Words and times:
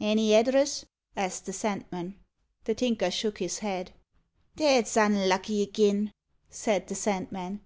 "Any 0.00 0.32
address?" 0.32 0.86
asked 1.14 1.44
the 1.44 1.52
Sandman. 1.52 2.18
The 2.64 2.74
Tinker 2.74 3.10
shook 3.10 3.36
his 3.36 3.58
head. 3.58 3.92
"That's 4.56 4.96
unlucky 4.96 5.60
agin," 5.62 6.10
said 6.48 6.86
the 6.86 6.94
Sandman. 6.94 7.60